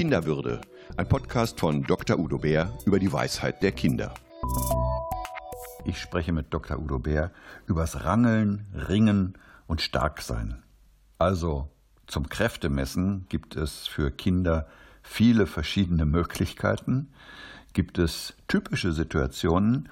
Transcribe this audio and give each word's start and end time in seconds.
Kinderwürde, 0.00 0.62
ein 0.96 1.06
Podcast 1.06 1.60
von 1.60 1.82
Dr. 1.82 2.18
Udo 2.18 2.38
Bär 2.38 2.72
über 2.86 2.98
die 2.98 3.12
Weisheit 3.12 3.62
der 3.62 3.72
Kinder. 3.72 4.14
Ich 5.84 5.98
spreche 5.98 6.32
mit 6.32 6.54
Dr. 6.54 6.78
Udo 6.78 6.98
Bär 6.98 7.30
übers 7.66 8.02
Rangeln, 8.02 8.64
Ringen 8.72 9.36
und 9.66 9.82
Starksein. 9.82 10.62
Also 11.18 11.68
zum 12.06 12.30
Kräftemessen 12.30 13.26
gibt 13.28 13.56
es 13.56 13.88
für 13.88 14.10
Kinder 14.10 14.68
viele 15.02 15.46
verschiedene 15.46 16.06
Möglichkeiten. 16.06 17.12
Gibt 17.74 17.98
es 17.98 18.32
typische 18.48 18.92
Situationen, 18.92 19.90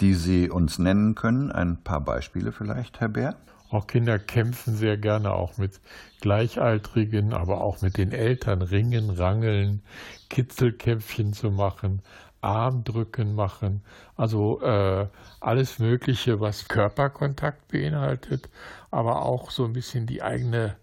die 0.00 0.14
Sie 0.14 0.48
uns 0.48 0.78
nennen 0.78 1.16
können? 1.16 1.50
Ein 1.50 1.82
paar 1.82 2.02
Beispiele 2.02 2.52
vielleicht, 2.52 3.00
Herr 3.00 3.08
Bär? 3.08 3.34
Auch 3.70 3.86
Kinder 3.86 4.18
kämpfen 4.18 4.74
sehr 4.74 4.96
gerne 4.96 5.32
auch 5.32 5.56
mit 5.56 5.80
Gleichaltrigen, 6.20 7.32
aber 7.32 7.60
auch 7.60 7.82
mit 7.82 7.96
den 7.96 8.12
Eltern 8.12 8.62
ringen, 8.62 9.10
rangeln, 9.10 9.82
Kitzelkämpfchen 10.28 11.32
zu 11.32 11.50
machen, 11.50 12.02
Armdrücken 12.40 13.34
machen, 13.34 13.82
also 14.16 14.60
äh, 14.62 15.06
alles 15.40 15.78
Mögliche, 15.78 16.40
was 16.40 16.68
Körperkontakt 16.68 17.68
beinhaltet, 17.68 18.48
aber 18.90 19.22
auch 19.22 19.50
so 19.50 19.64
ein 19.64 19.72
bisschen 19.72 20.06
die 20.06 20.22
eigene 20.22 20.76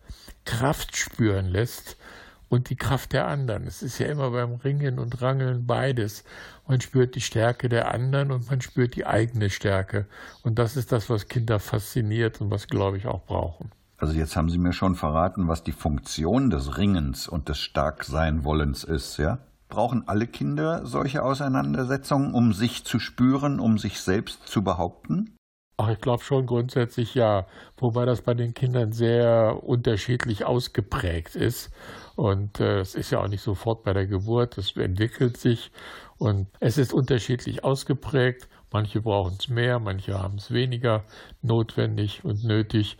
Kraft 0.45 0.95
spüren 0.95 1.47
lässt 1.47 1.97
und 2.49 2.69
die 2.69 2.75
Kraft 2.75 3.13
der 3.13 3.27
anderen. 3.27 3.67
Es 3.67 3.81
ist 3.81 3.99
ja 3.99 4.07
immer 4.07 4.31
beim 4.31 4.55
Ringen 4.55 4.99
und 4.99 5.21
Rangeln 5.21 5.65
beides. 5.65 6.23
Man 6.67 6.81
spürt 6.81 7.15
die 7.15 7.21
Stärke 7.21 7.69
der 7.69 7.93
anderen 7.93 8.31
und 8.31 8.49
man 8.49 8.61
spürt 8.61 8.95
die 8.95 9.05
eigene 9.05 9.49
Stärke. 9.49 10.05
Und 10.43 10.59
das 10.59 10.77
ist 10.77 10.91
das, 10.91 11.09
was 11.09 11.27
Kinder 11.27 11.59
fasziniert 11.59 12.41
und 12.41 12.51
was, 12.51 12.67
glaube 12.67 12.97
ich, 12.97 13.07
auch 13.07 13.25
brauchen. 13.25 13.71
Also 13.97 14.13
jetzt 14.13 14.35
haben 14.35 14.49
Sie 14.49 14.59
mir 14.59 14.73
schon 14.73 14.95
verraten, 14.95 15.47
was 15.47 15.63
die 15.63 15.71
Funktion 15.71 16.49
des 16.49 16.77
Ringens 16.77 17.27
und 17.27 17.49
des 17.49 17.57
Starkseinwollens 17.57 18.83
ist, 18.83 19.17
ja? 19.17 19.39
Brauchen 19.69 20.07
alle 20.07 20.27
Kinder 20.27 20.85
solche 20.85 21.23
Auseinandersetzungen, 21.23 22.33
um 22.33 22.53
sich 22.53 22.85
zu 22.85 22.99
spüren, 22.99 23.59
um 23.59 23.77
sich 23.77 23.99
selbst 23.99 24.47
zu 24.47 24.63
behaupten? 24.63 25.36
Ach, 25.79 25.89
ich 25.89 26.01
glaube 26.01 26.23
schon 26.23 26.47
grundsätzlich 26.47 27.13
ja, 27.13 27.45
wobei 27.77 28.05
das 28.05 28.23
bei 28.23 28.33
den 28.33 28.55
Kindern 28.55 28.93
sehr 28.93 29.59
unterschiedlich 29.63 30.43
ausgeprägt 30.43 31.35
ist. 31.35 31.69
Und 32.15 32.59
äh, 32.59 32.79
es 32.79 32.95
ist 32.95 33.11
ja 33.11 33.19
auch 33.21 33.27
nicht 33.27 33.43
sofort 33.43 33.83
bei 33.83 33.93
der 33.93 34.07
Geburt, 34.07 34.57
es 34.57 34.75
entwickelt 34.75 35.37
sich 35.37 35.71
und 36.17 36.47
es 36.59 36.79
ist 36.79 36.93
unterschiedlich 36.93 37.63
ausgeprägt. 37.63 38.47
Manche 38.71 39.01
brauchen 39.01 39.37
es 39.39 39.49
mehr, 39.49 39.79
manche 39.79 40.19
haben 40.19 40.37
es 40.39 40.51
weniger 40.51 41.03
notwendig 41.43 42.25
und 42.25 42.43
nötig. 42.43 42.97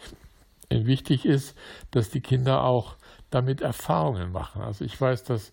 Und 0.72 0.86
wichtig 0.86 1.26
ist, 1.26 1.58
dass 1.92 2.10
die 2.12 2.22
Kinder 2.22 2.64
auch 2.64 2.96
damit 3.32 3.62
Erfahrungen 3.62 4.32
machen. 4.32 4.62
Also 4.62 4.86
ich 4.86 5.00
weiß, 5.00 5.24
dass 5.24 5.52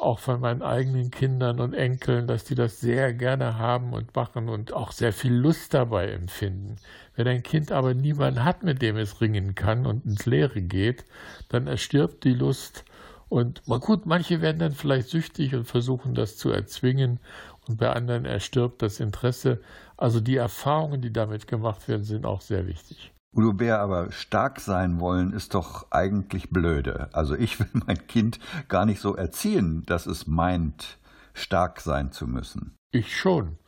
auch 0.00 0.18
von 0.18 0.40
meinen 0.40 0.62
eigenen 0.62 1.10
Kindern 1.10 1.60
und 1.60 1.74
Enkeln, 1.74 2.26
dass 2.26 2.44
die 2.44 2.54
das 2.54 2.80
sehr 2.80 3.12
gerne 3.12 3.58
haben 3.58 3.92
und 3.92 4.14
machen 4.14 4.48
und 4.48 4.72
auch 4.72 4.92
sehr 4.92 5.12
viel 5.12 5.34
Lust 5.34 5.74
dabei 5.74 6.10
empfinden. 6.10 6.76
Wenn 7.16 7.28
ein 7.28 7.42
Kind 7.42 7.72
aber 7.72 7.94
niemanden 7.94 8.44
hat, 8.44 8.62
mit 8.62 8.80
dem 8.80 8.96
es 8.96 9.20
ringen 9.20 9.54
kann 9.54 9.86
und 9.86 10.04
ins 10.06 10.26
Leere 10.26 10.62
geht, 10.62 11.04
dann 11.48 11.66
erstirbt 11.66 12.24
die 12.24 12.34
Lust. 12.34 12.84
Und 13.28 13.62
gut, 13.64 14.06
manche 14.06 14.40
werden 14.40 14.58
dann 14.58 14.72
vielleicht 14.72 15.08
süchtig 15.08 15.54
und 15.54 15.64
versuchen 15.66 16.14
das 16.14 16.36
zu 16.36 16.50
erzwingen 16.50 17.20
und 17.66 17.78
bei 17.78 17.90
anderen 17.90 18.24
erstirbt 18.24 18.80
das 18.82 19.00
Interesse. 19.00 19.60
Also 19.96 20.20
die 20.20 20.36
Erfahrungen, 20.36 21.02
die 21.02 21.12
damit 21.12 21.46
gemacht 21.46 21.88
werden, 21.88 22.04
sind 22.04 22.24
auch 22.24 22.40
sehr 22.40 22.66
wichtig. 22.66 23.12
Udo 23.34 23.52
Bär, 23.52 23.80
aber 23.80 24.10
stark 24.10 24.60
sein 24.60 25.00
wollen 25.00 25.32
ist 25.32 25.54
doch 25.54 25.90
eigentlich 25.90 26.50
blöde. 26.50 27.08
Also 27.12 27.34
ich 27.34 27.60
will 27.60 27.68
mein 27.86 28.06
Kind 28.06 28.38
gar 28.68 28.86
nicht 28.86 29.00
so 29.00 29.14
erziehen, 29.14 29.84
dass 29.86 30.06
es 30.06 30.26
meint, 30.26 30.98
stark 31.34 31.80
sein 31.80 32.12
zu 32.12 32.26
müssen. 32.26 32.76
Ich 32.90 33.16
schon. 33.16 33.58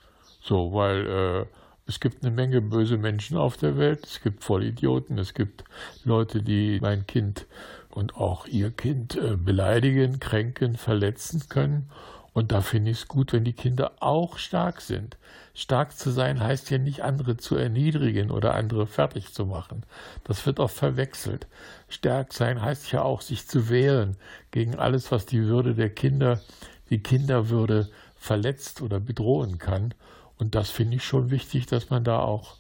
So, 0.43 0.73
weil 0.73 1.07
äh, 1.07 1.47
es 1.87 2.01
gibt 2.01 2.25
eine 2.25 2.35
Menge 2.35 2.63
böse 2.63 2.97
Menschen 2.97 3.37
auf 3.37 3.57
der 3.57 3.77
Welt. 3.77 4.07
Es 4.07 4.23
gibt 4.23 4.45
Vollidioten. 4.45 5.19
Es 5.19 5.35
gibt 5.35 5.65
Leute, 6.05 6.43
die 6.43 6.79
mein 6.81 7.07
Kind 7.07 7.47
und 7.91 8.17
auch 8.17 8.47
ihr 8.47 8.71
Kind 8.71 9.17
äh, 9.17 9.37
beleidigen, 9.37 10.21
kränken, 10.21 10.77
verletzen 10.77 11.43
können. 11.49 11.91
Und 12.33 12.53
da 12.53 12.61
finde 12.61 12.93
ich 12.93 12.99
es 12.99 13.09
gut, 13.09 13.33
wenn 13.33 13.45
die 13.45 13.53
Kinder 13.53 13.93
auch 14.01 14.39
stark 14.39 14.81
sind. 14.81 15.17
Stark 15.53 15.97
zu 15.97 16.11
sein 16.11 16.41
heißt 16.41 16.71
ja 16.71 16.79
nicht, 16.79 17.03
andere 17.03 17.37
zu 17.37 17.57
erniedrigen 17.57 18.31
oder 18.31 18.55
andere 18.55 18.87
fertig 18.87 19.35
zu 19.35 19.47
machen. 19.47 19.85
Das 20.25 20.47
wird 20.47 20.61
auch 20.61 20.71
verwechselt. 20.71 21.49
Stark 21.89 22.33
sein 22.33 22.63
heißt 22.63 22.93
ja 22.93 23.03
auch, 23.03 23.21
sich 23.21 23.49
zu 23.49 23.69
wehren 23.69 24.17
gegen 24.53 24.77
alles, 24.77 25.11
was 25.11 25.27
die 25.27 25.45
Würde 25.45 25.75
der 25.75 25.91
Kinder, 25.91 26.41
die 26.89 27.03
Kinderwürde 27.03 27.91
verletzt 28.15 28.81
oder 28.81 29.01
bedrohen 29.01 29.59
kann. 29.59 29.95
Und 30.39 30.55
das 30.55 30.71
finde 30.71 30.97
ich 30.97 31.05
schon 31.05 31.31
wichtig, 31.31 31.67
dass 31.67 31.91
man 31.91 32.05
da 32.05 32.21
auch 32.21 32.59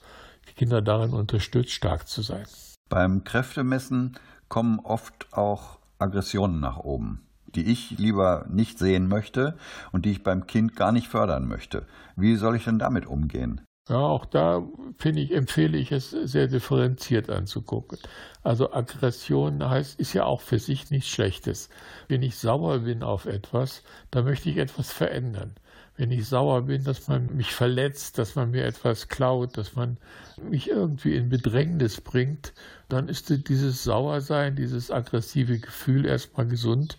die 0.48 0.54
Kinder 0.54 0.82
darin 0.82 1.12
unterstützt, 1.12 1.70
stark 1.70 2.08
zu 2.08 2.22
sein. 2.22 2.44
Beim 2.88 3.22
Kräftemessen 3.22 4.18
kommen 4.48 4.80
oft 4.80 5.32
auch 5.32 5.78
Aggressionen 5.98 6.58
nach 6.58 6.78
oben 6.78 7.29
die 7.54 7.70
ich 7.70 7.98
lieber 7.98 8.46
nicht 8.48 8.78
sehen 8.78 9.08
möchte 9.08 9.56
und 9.92 10.04
die 10.04 10.12
ich 10.12 10.22
beim 10.22 10.46
Kind 10.46 10.76
gar 10.76 10.92
nicht 10.92 11.08
fördern 11.08 11.46
möchte. 11.46 11.86
Wie 12.16 12.36
soll 12.36 12.56
ich 12.56 12.64
denn 12.64 12.78
damit 12.78 13.06
umgehen? 13.06 13.60
Ja, 13.90 13.96
auch 13.96 14.24
da 14.24 14.62
finde 14.98 15.20
ich, 15.20 15.34
empfehle 15.34 15.76
ich 15.76 15.90
es 15.90 16.10
sehr 16.10 16.46
differenziert 16.46 17.28
anzugucken. 17.28 17.98
Also 18.44 18.72
Aggression 18.72 19.68
heißt, 19.68 19.98
ist 19.98 20.12
ja 20.12 20.24
auch 20.26 20.42
für 20.42 20.60
sich 20.60 20.92
nichts 20.92 21.10
Schlechtes. 21.10 21.70
Wenn 22.06 22.22
ich 22.22 22.36
sauer 22.36 22.78
bin 22.80 23.02
auf 23.02 23.26
etwas, 23.26 23.82
dann 24.12 24.26
möchte 24.26 24.48
ich 24.48 24.58
etwas 24.58 24.92
verändern. 24.92 25.56
Wenn 25.96 26.12
ich 26.12 26.28
sauer 26.28 26.62
bin, 26.62 26.84
dass 26.84 27.08
man 27.08 27.34
mich 27.34 27.52
verletzt, 27.52 28.16
dass 28.18 28.36
man 28.36 28.52
mir 28.52 28.64
etwas 28.64 29.08
klaut, 29.08 29.58
dass 29.58 29.74
man 29.74 29.98
mich 30.40 30.68
irgendwie 30.68 31.16
in 31.16 31.28
Bedrängnis 31.28 32.00
bringt, 32.00 32.54
dann 32.88 33.08
ist 33.08 33.28
dieses 33.48 33.82
Sauersein, 33.82 34.54
dieses 34.54 34.92
aggressive 34.92 35.58
Gefühl 35.58 36.06
erstmal 36.06 36.46
gesund 36.46 36.98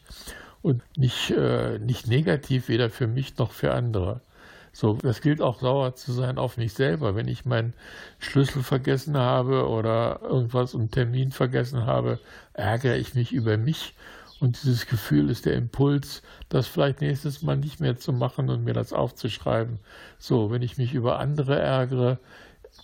und 0.62 0.84
nicht, 0.98 1.32
äh, 1.32 1.80
nicht 1.80 2.08
negativ, 2.08 2.70
weder 2.70 2.90
für 2.90 3.08
mich 3.08 3.38
noch 3.38 3.52
für 3.52 3.74
andere. 3.74 4.22
So, 4.74 4.94
das 4.94 5.22
gilt 5.22 5.42
auch 5.42 5.60
sauer 5.60 5.96
zu 5.96 6.14
sein 6.14 6.38
auf 6.38 6.58
mich 6.58 6.74
selber. 6.74 7.16
Wenn 7.16 7.28
ich 7.28 7.46
meinen 7.46 7.74
Schlüssel 8.20 8.64
vergessen 8.64 9.18
habe 9.18 9.68
oder 9.68 10.22
irgendwas 10.24 10.74
im 10.74 10.90
Termin 10.90 11.32
vergessen 11.32 11.86
habe, 11.86 12.20
ärgere 12.54 12.96
ich 12.96 13.14
mich 13.14 13.34
über 13.34 13.58
mich. 13.58 13.94
Und 14.40 14.64
dieses 14.64 14.88
Gefühl 14.88 15.30
ist 15.30 15.46
der 15.46 15.56
Impuls, 15.56 16.24
das 16.50 16.68
vielleicht 16.68 17.02
nächstes 17.02 17.42
Mal 17.44 17.58
nicht 17.58 17.80
mehr 17.80 17.98
zu 17.98 18.14
machen 18.14 18.50
und 18.50 18.64
mir 18.64 18.74
das 18.74 18.94
aufzuschreiben. 18.94 19.80
So, 20.18 20.52
wenn 20.52 20.62
ich 20.62 20.78
mich 20.78 20.94
über 20.94 21.20
andere 21.20 21.60
ärgere, 21.60 22.18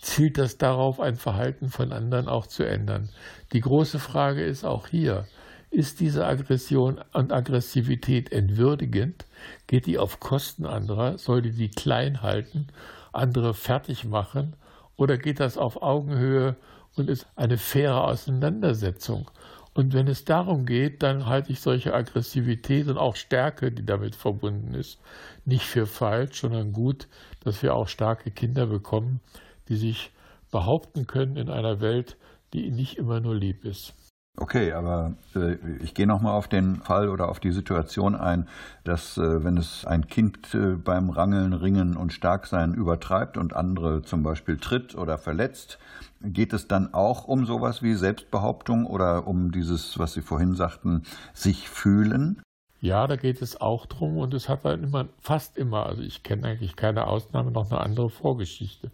zielt 0.00 0.38
das 0.38 0.58
darauf, 0.58 1.00
ein 1.00 1.16
Verhalten 1.16 1.68
von 1.68 1.92
anderen 1.92 2.28
auch 2.28 2.46
zu 2.46 2.64
ändern. 2.64 3.08
Die 3.52 3.60
große 3.60 3.98
Frage 3.98 4.44
ist 4.44 4.64
auch 4.64 4.86
hier, 4.86 5.26
ist 5.70 6.00
diese 6.00 6.26
Aggression 6.26 7.00
und 7.12 7.32
Aggressivität 7.32 8.32
entwürdigend? 8.32 9.26
Geht 9.66 9.86
die 9.86 9.98
auf 9.98 10.20
Kosten 10.20 10.66
anderer? 10.66 11.18
Soll 11.18 11.42
die 11.42 11.52
die 11.52 11.70
klein 11.70 12.22
halten, 12.22 12.68
andere 13.12 13.54
fertig 13.54 14.04
machen? 14.04 14.56
Oder 14.96 15.18
geht 15.18 15.40
das 15.40 15.58
auf 15.58 15.82
Augenhöhe 15.82 16.56
und 16.96 17.08
ist 17.10 17.26
eine 17.36 17.58
faire 17.58 18.04
Auseinandersetzung? 18.04 19.30
Und 19.74 19.92
wenn 19.92 20.08
es 20.08 20.24
darum 20.24 20.66
geht, 20.66 21.04
dann 21.04 21.26
halte 21.26 21.52
ich 21.52 21.60
solche 21.60 21.94
Aggressivität 21.94 22.88
und 22.88 22.98
auch 22.98 23.14
Stärke, 23.14 23.70
die 23.70 23.86
damit 23.86 24.16
verbunden 24.16 24.74
ist, 24.74 24.98
nicht 25.44 25.62
für 25.62 25.86
falsch, 25.86 26.40
sondern 26.40 26.72
gut, 26.72 27.06
dass 27.44 27.62
wir 27.62 27.74
auch 27.74 27.86
starke 27.86 28.32
Kinder 28.32 28.66
bekommen, 28.66 29.20
die 29.68 29.76
sich 29.76 30.10
behaupten 30.50 31.06
können 31.06 31.36
in 31.36 31.48
einer 31.48 31.80
Welt, 31.80 32.16
die 32.52 32.70
nicht 32.70 32.96
immer 32.98 33.20
nur 33.20 33.36
lieb 33.36 33.64
ist. 33.64 33.94
Okay, 34.40 34.72
aber 34.72 35.14
äh, 35.34 35.56
ich 35.82 35.94
gehe 35.94 36.06
nochmal 36.06 36.34
auf 36.34 36.46
den 36.46 36.76
Fall 36.76 37.08
oder 37.08 37.28
auf 37.28 37.40
die 37.40 37.50
Situation 37.50 38.14
ein, 38.14 38.46
dass 38.84 39.18
äh, 39.18 39.42
wenn 39.42 39.56
es 39.56 39.84
ein 39.84 40.06
Kind 40.06 40.54
äh, 40.54 40.76
beim 40.76 41.10
Rangeln, 41.10 41.52
Ringen 41.52 41.96
und 41.96 42.12
Starksein 42.12 42.72
übertreibt 42.72 43.36
und 43.36 43.56
andere 43.56 44.02
zum 44.02 44.22
Beispiel 44.22 44.56
tritt 44.56 44.94
oder 44.94 45.18
verletzt, 45.18 45.78
geht 46.22 46.52
es 46.52 46.68
dann 46.68 46.94
auch 46.94 47.24
um 47.24 47.46
sowas 47.46 47.82
wie 47.82 47.94
Selbstbehauptung 47.94 48.86
oder 48.86 49.26
um 49.26 49.50
dieses, 49.50 49.98
was 49.98 50.12
Sie 50.12 50.22
vorhin 50.22 50.54
sagten, 50.54 51.02
sich 51.34 51.68
fühlen? 51.68 52.40
Ja, 52.80 53.08
da 53.08 53.16
geht 53.16 53.42
es 53.42 53.60
auch 53.60 53.86
drum 53.86 54.18
und 54.18 54.34
es 54.34 54.48
hat 54.48 54.62
halt 54.62 54.84
immer, 54.84 55.08
fast 55.20 55.58
immer, 55.58 55.86
also 55.86 56.00
ich 56.02 56.22
kenne 56.22 56.46
eigentlich 56.46 56.76
keine 56.76 57.08
Ausnahme, 57.08 57.50
noch 57.50 57.72
eine 57.72 57.80
andere 57.80 58.08
Vorgeschichte 58.08 58.92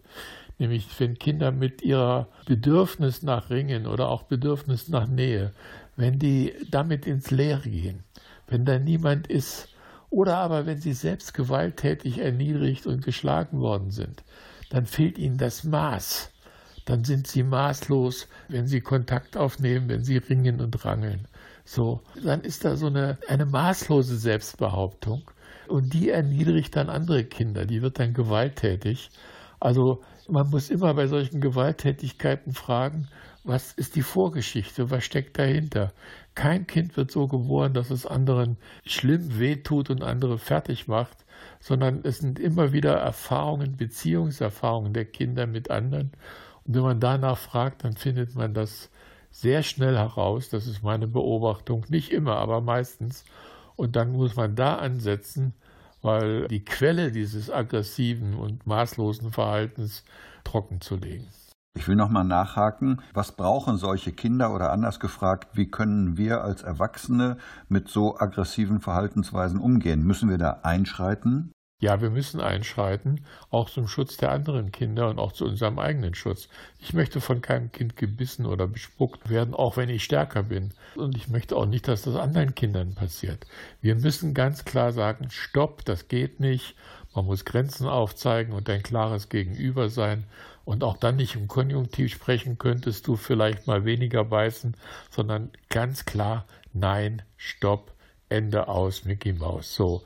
nämlich 0.57 0.87
wenn 0.99 1.19
Kinder 1.19 1.51
mit 1.51 1.81
ihrer 1.81 2.27
Bedürfnis 2.45 3.23
nach 3.23 3.49
Ringen 3.49 3.87
oder 3.87 4.09
auch 4.09 4.23
Bedürfnis 4.23 4.89
nach 4.89 5.07
Nähe, 5.07 5.51
wenn 5.95 6.19
die 6.19 6.53
damit 6.69 7.05
ins 7.05 7.31
Leere 7.31 7.69
gehen, 7.69 8.03
wenn 8.47 8.65
da 8.65 8.79
niemand 8.79 9.27
ist, 9.27 9.69
oder 10.09 10.37
aber 10.37 10.65
wenn 10.65 10.79
sie 10.79 10.93
selbst 10.93 11.33
gewalttätig 11.33 12.19
erniedrigt 12.19 12.87
und 12.87 13.03
geschlagen 13.03 13.59
worden 13.59 13.91
sind, 13.91 14.23
dann 14.69 14.85
fehlt 14.85 15.17
ihnen 15.17 15.37
das 15.37 15.63
Maß. 15.63 16.31
Dann 16.85 17.03
sind 17.03 17.27
sie 17.27 17.43
maßlos, 17.43 18.27
wenn 18.47 18.67
sie 18.67 18.81
Kontakt 18.81 19.35
aufnehmen, 19.35 19.89
wenn 19.89 20.03
sie 20.03 20.17
ringen 20.17 20.61
und 20.61 20.85
rangeln. 20.85 21.27
So, 21.65 22.01
dann 22.23 22.41
ist 22.41 22.63
da 22.63 22.77
so 22.77 22.87
eine, 22.87 23.17
eine 23.27 23.45
maßlose 23.45 24.17
Selbstbehauptung 24.17 25.23
und 25.67 25.93
die 25.93 26.09
erniedrigt 26.09 26.75
dann 26.75 26.89
andere 26.89 27.23
Kinder, 27.23 27.65
die 27.65 27.81
wird 27.81 27.99
dann 27.99 28.13
gewalttätig. 28.13 29.09
Also 29.59 30.03
man 30.27 30.49
muss 30.49 30.69
immer 30.69 30.93
bei 30.93 31.07
solchen 31.07 31.41
Gewalttätigkeiten 31.41 32.53
fragen, 32.53 33.07
was 33.43 33.73
ist 33.73 33.95
die 33.95 34.01
Vorgeschichte, 34.01 34.89
was 34.89 35.03
steckt 35.03 35.37
dahinter? 35.37 35.93
Kein 36.33 36.65
Kind 36.65 36.97
wird 36.97 37.11
so 37.11 37.27
geboren, 37.27 37.73
dass 37.73 37.91
es 37.91 38.05
anderen 38.05 38.57
schlimm 38.85 39.39
wehtut 39.39 39.89
und 39.89 40.03
andere 40.03 40.39
fertig 40.39 40.87
macht, 40.87 41.25
sondern 41.59 42.01
es 42.03 42.19
sind 42.19 42.39
immer 42.39 42.73
wieder 42.73 42.95
Erfahrungen, 42.95 43.77
Beziehungserfahrungen 43.77 44.93
der 44.93 45.05
Kinder 45.05 45.45
mit 45.45 45.69
anderen. 45.69 46.11
Und 46.63 46.75
wenn 46.75 46.81
man 46.81 46.99
danach 46.99 47.37
fragt, 47.37 47.83
dann 47.83 47.93
findet 47.93 48.35
man 48.35 48.53
das 48.53 48.89
sehr 49.31 49.63
schnell 49.63 49.95
heraus. 49.95 50.49
Das 50.49 50.65
ist 50.65 50.81
meine 50.81 51.07
Beobachtung. 51.07 51.85
Nicht 51.89 52.11
immer, 52.11 52.37
aber 52.37 52.61
meistens. 52.61 53.25
Und 53.75 53.95
dann 53.95 54.13
muss 54.13 54.35
man 54.35 54.55
da 54.55 54.75
ansetzen, 54.75 55.53
weil 56.05 56.47
die 56.47 56.63
Quelle 56.63 57.11
dieses 57.11 57.49
aggressiven 57.49 58.35
und 58.35 58.67
maßlosen 58.67 59.31
Verhaltens 59.31 60.03
trocken 60.43 60.79
zu 60.79 60.95
legen. 60.95 61.27
Ich 61.77 61.87
will 61.89 61.95
nochmal 61.95 62.23
nachhaken, 62.23 63.01
was 63.13 63.33
brauchen 63.33 63.75
solche 63.75 64.13
Kinder 64.13 64.53
oder 64.53 64.71
anders 64.71 65.01
gefragt, 65.01 65.57
wie 65.57 65.69
können 65.69 66.15
wir 66.15 66.41
als 66.41 66.61
Erwachsene 66.61 67.37
mit 67.67 67.89
so 67.89 68.17
aggressiven 68.17 68.79
Verhaltensweisen 68.79 69.59
umgehen? 69.59 70.03
Müssen 70.03 70.29
wir 70.29 70.37
da 70.37 70.59
einschreiten? 70.63 71.51
Ja, 71.81 71.99
wir 72.01 72.09
müssen 72.09 72.39
einschreiten, 72.39 73.25
auch 73.49 73.69
zum 73.69 73.89
Schutz 73.89 74.15
der 74.15 74.31
anderen 74.31 74.71
Kinder 74.71 75.09
und 75.09 75.19
auch 75.19 75.33
zu 75.33 75.43
unserem 75.43 75.77
eigenen 75.77 76.15
Schutz. 76.15 76.47
Ich 76.79 76.93
möchte 76.93 77.19
von 77.19 77.41
keinem 77.41 77.69
Kind 77.73 77.97
gebissen 77.97 78.45
oder 78.45 78.65
bespuckt 78.65 79.29
werden, 79.29 79.53
auch 79.53 79.75
wenn 79.75 79.89
ich 79.89 80.05
stärker 80.05 80.43
bin. 80.43 80.73
Und 80.95 81.17
ich 81.17 81.27
möchte 81.27 81.57
auch 81.57 81.65
nicht, 81.65 81.89
dass 81.89 82.03
das 82.03 82.15
anderen 82.15 82.55
Kindern 82.55 82.95
passiert. 82.95 83.45
Wir 83.81 83.95
müssen 83.95 84.33
ganz 84.33 84.63
klar 84.63 84.93
sagen, 84.93 85.29
stopp, 85.29 85.83
das 85.83 86.07
geht 86.07 86.39
nicht. 86.39 86.75
Man 87.13 87.25
muss 87.25 87.43
Grenzen 87.43 87.87
aufzeigen 87.87 88.53
und 88.53 88.69
ein 88.69 88.81
klares 88.81 89.27
Gegenüber 89.27 89.89
sein. 89.89 90.23
Und 90.63 90.81
auch 90.81 90.95
dann 90.95 91.17
nicht 91.17 91.35
im 91.35 91.49
Konjunktiv 91.49 92.13
sprechen, 92.13 92.57
könntest 92.57 93.05
du 93.05 93.17
vielleicht 93.17 93.67
mal 93.67 93.83
weniger 93.83 94.23
beißen, 94.23 94.77
sondern 95.11 95.51
ganz 95.69 96.05
klar, 96.05 96.45
nein, 96.71 97.21
stopp, 97.35 97.93
Ende 98.29 98.69
aus, 98.69 99.03
Mickey 99.03 99.33
Maus. 99.33 99.75
So. 99.75 100.03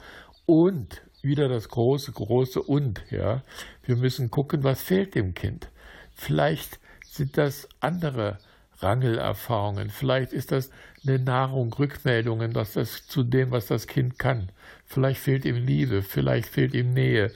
Und 0.47 1.01
wieder 1.23 1.47
das 1.47 1.69
große, 1.69 2.11
große 2.11 2.61
Und. 2.61 3.03
Ja, 3.09 3.43
wir 3.83 3.95
müssen 3.95 4.31
gucken, 4.31 4.63
was 4.63 4.81
fehlt 4.81 5.15
dem 5.15 5.33
Kind. 5.33 5.69
Vielleicht 6.13 6.79
sind 7.05 7.37
das 7.37 7.67
andere 7.79 8.37
Rangelerfahrungen. 8.79 9.89
Vielleicht 9.89 10.33
ist 10.33 10.51
das 10.51 10.69
eine 11.05 11.19
Nahrung, 11.19 11.73
Rückmeldungen, 11.73 12.53
dass 12.53 12.73
das 12.73 13.07
zu 13.07 13.23
dem, 13.23 13.51
was 13.51 13.67
das 13.67 13.87
Kind 13.87 14.19
kann. 14.19 14.51
Vielleicht 14.85 15.21
fehlt 15.21 15.45
ihm 15.45 15.55
Liebe, 15.55 16.01
vielleicht 16.01 16.49
fehlt 16.49 16.73
ihm 16.73 16.93
Nähe. 16.93 17.31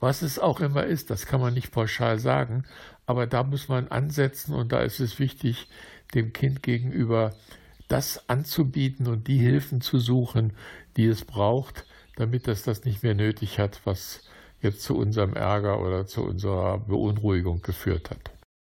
Was 0.00 0.22
es 0.22 0.38
auch 0.38 0.60
immer 0.60 0.84
ist, 0.84 1.10
das 1.10 1.26
kann 1.26 1.40
man 1.40 1.54
nicht 1.54 1.72
pauschal 1.72 2.18
sagen, 2.18 2.64
aber 3.06 3.26
da 3.26 3.42
muss 3.42 3.68
man 3.68 3.88
ansetzen 3.88 4.54
und 4.54 4.70
da 4.70 4.80
ist 4.80 5.00
es 5.00 5.18
wichtig, 5.18 5.68
dem 6.14 6.32
Kind 6.32 6.62
gegenüber 6.62 7.34
das 7.88 8.28
anzubieten 8.28 9.06
und 9.08 9.26
die 9.26 9.38
Hilfen 9.38 9.80
zu 9.80 9.98
suchen, 9.98 10.52
die 10.96 11.06
es 11.06 11.24
braucht, 11.24 11.84
damit 12.18 12.48
es 12.48 12.62
das 12.64 12.84
nicht 12.84 13.02
mehr 13.02 13.14
nötig 13.14 13.58
hat, 13.58 13.80
was 13.84 14.22
jetzt 14.60 14.82
zu 14.82 14.96
unserem 14.96 15.34
Ärger 15.34 15.80
oder 15.80 16.06
zu 16.06 16.24
unserer 16.24 16.78
Beunruhigung 16.78 17.62
geführt 17.62 18.10
hat. 18.10 18.32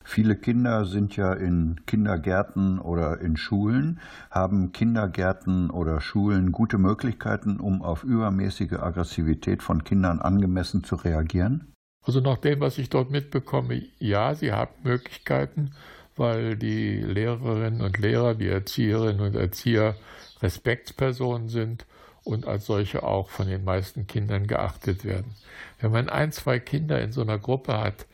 Viele 0.03 0.36
Kinder 0.36 0.86
sind 0.86 1.15
ja 1.15 1.33
in 1.33 1.81
Kindergärten 1.86 2.80
oder 2.80 3.21
in 3.21 3.38
Schulen. 3.38 4.00
Haben 4.31 4.71
Kindergärten 4.71 5.69
oder 5.69 6.01
Schulen 6.01 6.51
gute 6.51 6.77
Möglichkeiten, 6.77 7.59
um 7.59 7.81
auf 7.83 8.03
übermäßige 8.03 8.74
Aggressivität 8.74 9.62
von 9.62 9.83
Kindern 9.83 10.19
angemessen 10.19 10.83
zu 10.83 10.95
reagieren? 10.95 11.74
Also 12.01 12.21
nach 12.21 12.39
dem, 12.39 12.59
was 12.59 12.77
ich 12.77 12.89
dort 12.89 13.12
mitbekomme, 13.12 13.83
ja, 14.00 14.33
sie 14.33 14.51
haben 14.51 14.71
Möglichkeiten, 14.83 15.71
weil 16.15 16.57
die 16.57 16.95
Lehrerinnen 16.95 17.81
und 17.81 18.00
Lehrer, 18.00 18.33
die 18.33 18.47
Erzieherinnen 18.47 19.21
und 19.21 19.36
Erzieher 19.36 19.95
Respektspersonen 20.41 21.50
sind 21.50 21.86
und 22.30 22.48
als 22.48 22.68
solche 22.68 23.02
auch 23.04 23.30
von 23.30 23.48
den 23.48 23.64
meisten 23.64 24.06
Kindern 24.06 24.46
geachtet 24.46 25.04
werden. 25.04 25.34
Wenn 25.80 25.92
man 25.92 26.10
ein, 26.10 26.31
zwei 26.31 26.60
Kinder 26.60 27.02
in 27.02 27.12
so 27.12 27.22
einer 27.22 27.40
Gruppe 27.40 27.80
hat, 27.80 28.06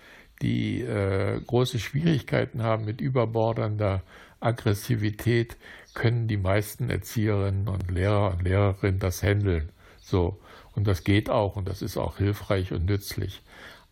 die 0.41 0.81
äh, 0.81 1.39
große 1.45 1.79
Schwierigkeiten 1.79 2.63
haben 2.63 2.85
mit 2.85 3.01
überbordernder 3.01 4.03
Aggressivität, 4.39 5.57
können 5.93 6.27
die 6.27 6.37
meisten 6.37 6.89
Erzieherinnen 6.89 7.67
und 7.67 7.91
Lehrer 7.91 8.31
und 8.31 8.43
Lehrerinnen 8.43 8.99
das 8.99 9.21
handeln. 9.21 9.69
So. 9.99 10.39
Und 10.75 10.87
das 10.87 11.03
geht 11.03 11.29
auch 11.29 11.55
und 11.55 11.67
das 11.67 11.81
ist 11.81 11.97
auch 11.97 12.17
hilfreich 12.17 12.71
und 12.71 12.85
nützlich. 12.85 13.41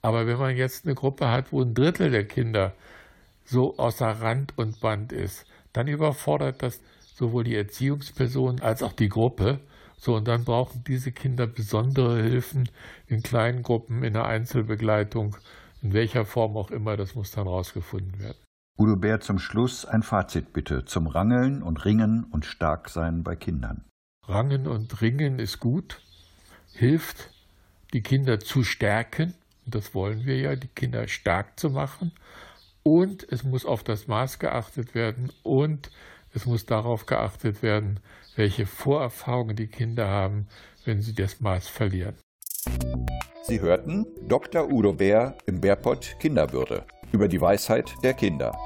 Aber 0.01 0.25
wenn 0.27 0.37
man 0.37 0.55
jetzt 0.55 0.85
eine 0.85 0.95
Gruppe 0.95 1.29
hat, 1.29 1.51
wo 1.51 1.61
ein 1.61 1.73
Drittel 1.73 2.11
der 2.11 2.25
Kinder 2.25 2.73
so 3.45 3.77
außer 3.77 4.07
Rand 4.07 4.57
und 4.57 4.79
Band 4.79 5.11
ist, 5.11 5.45
dann 5.73 5.87
überfordert 5.87 6.61
das 6.61 6.81
sowohl 7.15 7.43
die 7.43 7.55
Erziehungsperson 7.55 8.61
als 8.61 8.83
auch 8.83 8.93
die 8.93 9.09
Gruppe 9.09 9.59
so, 10.03 10.15
und 10.17 10.27
dann 10.27 10.43
brauchen 10.43 10.83
diese 10.85 11.13
Kinder 11.13 11.47
besondere 11.47 12.21
Hilfen 12.21 12.67
in 13.07 13.23
kleinen 13.23 13.63
Gruppen, 13.63 14.03
in 14.03 14.11
der 14.11 14.25
Einzelbegleitung, 14.25 15.37
in 15.81 15.93
welcher 15.93 16.25
Form 16.25 16.57
auch 16.57 16.71
immer, 16.71 16.97
das 16.97 17.15
muss 17.15 17.31
dann 17.31 17.47
rausgefunden 17.47 18.19
werden. 18.19 18.37
Udo 18.77 18.97
Bär, 18.97 19.21
zum 19.21 19.39
Schluss 19.39 19.85
ein 19.85 20.03
Fazit 20.03 20.51
bitte 20.51 20.83
zum 20.83 21.07
Rangeln 21.07 21.63
und 21.63 21.85
Ringen 21.85 22.25
und 22.25 22.45
Starksein 22.45 23.23
bei 23.23 23.37
Kindern. 23.37 23.85
Rangen 24.27 24.67
und 24.67 25.01
Ringen 25.01 25.39
ist 25.39 25.61
gut, 25.61 26.01
hilft, 26.73 27.29
die 27.93 28.01
Kinder 28.01 28.41
zu 28.41 28.65
stärken, 28.65 29.33
und 29.65 29.73
das 29.73 29.95
wollen 29.95 30.25
wir 30.25 30.37
ja, 30.37 30.57
die 30.57 30.67
Kinder 30.67 31.07
stark 31.07 31.57
zu 31.57 31.69
machen, 31.69 32.11
und 32.83 33.25
es 33.31 33.45
muss 33.45 33.65
auf 33.65 33.85
das 33.85 34.07
Maß 34.07 34.39
geachtet 34.39 34.95
werden 34.95 35.31
und 35.43 35.91
es 36.33 36.45
muss 36.45 36.65
darauf 36.65 37.05
geachtet 37.05 37.61
werden, 37.61 37.99
welche 38.35 38.65
Vorerfahrungen 38.65 39.55
die 39.55 39.67
Kinder 39.67 40.07
haben, 40.07 40.47
wenn 40.85 41.01
sie 41.01 41.13
das 41.13 41.39
Maß 41.39 41.67
verlieren. 41.67 42.15
Sie 43.43 43.59
hörten 43.59 44.05
Dr. 44.27 44.71
Udo 44.71 44.93
Bär 44.93 45.37
im 45.45 45.61
Bärpott 45.61 46.15
Kinderwürde 46.19 46.85
über 47.11 47.27
die 47.27 47.41
Weisheit 47.41 47.93
der 48.03 48.13
Kinder. 48.13 48.57